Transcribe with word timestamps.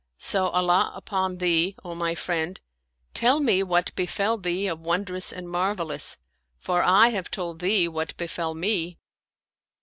So, 0.17 0.47
Allah 0.47 0.91
upon 0.95 1.37
thee, 1.37 1.75
O 1.85 1.93
my 1.93 2.15
friend, 2.15 2.59
tell 3.13 3.39
me 3.39 3.61
what 3.61 3.93
befell 3.93 4.39
thee 4.39 4.65
of 4.65 4.79
wondrous 4.79 5.31
and 5.31 5.47
marvelous, 5.47 6.17
for 6.57 6.81
I 6.81 7.09
have 7.09 7.29
told 7.29 7.59
thee 7.59 7.87
what 7.87 8.17
befell 8.17 8.55
me." 8.55 8.97